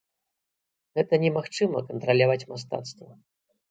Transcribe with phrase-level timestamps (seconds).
[1.01, 3.11] Гэта немагчыма, кантраляваць мастацтва.